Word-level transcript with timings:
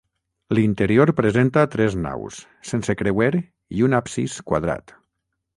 L'interior 0.59 1.11
presenta 1.19 1.65
tres 1.75 1.97
naus, 2.07 2.39
sense 2.71 2.97
creuer 3.03 3.31
i 3.81 3.87
un 3.89 3.99
absis 4.03 4.43
quadrat. 4.53 4.99